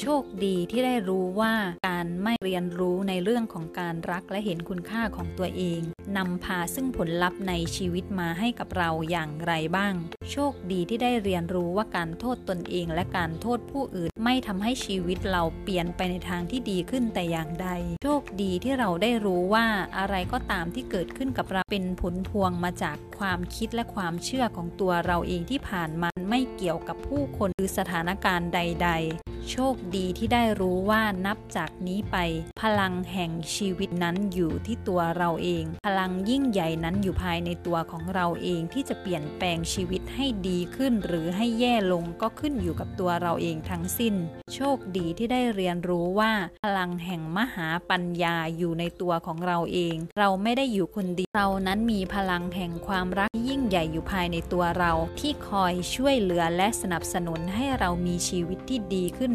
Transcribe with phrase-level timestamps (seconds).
[0.00, 1.54] โชคดีที่ได้รู้ว่า
[1.88, 5.80] การไม่เรียนรู้ในเรื่องของการรักและเห็นคุณค่าของตัวเอง
[6.16, 9.94] นำพาซึ่งผลลัพธ์ในชีวิตมาให้กับเราอย่างไรบ้าง
[10.32, 17.68] โชคดีที่ได้เรียนรู้ว่าการโทษตนเองและการโทษผู้อื่น ไม่ทำให้ชีวิตเราเปลี่ยนไปในทางที่ดีขึ้นแต่อย่างใด
[18.04, 19.66] โชคดีที่เราได้รู้ว่า
[19.98, 32.16] อะไรก็ตามที่เกิดขึ้นกับเราเป็นผลพวงมาจากความคิดและความเชื่อของตัวเราเองที่ผ่านมาไม่เกี่ยวกับผู้คนหรือสถานการณ์ใด ๆ โชคดีที่ได้รู้ว่านับจากนี้ไป
[32.62, 44.14] พลังแห่งชีวิตนั้นอยู่ที่ตัวเราเอง พลังยิ่งใหญ่นั้นอยู่ภายในตัวของเราเองที่จะเปลี่ยนแปลงชีวิตให้ดีขึ้น หรือให้แย่ลงก็ขึ้นอยู่กับตัวเราเองทั้งสิ้น
[44.54, 46.32] โชคดีที่ได้เรียนรู้ว่า
[46.64, 59.26] พลังแห่งมหาปัญญาอยู่ในตัวของเราเอง เราไม่ได้อยู่คนเดียวเรานั้นมีพลังแห่งความรักยิ่งใหญ่อยู่ภายในตัวเรา ที่คอยช่วยเหลือและสนับสนุนให้เรามีชีวิตที่ดีขึ้น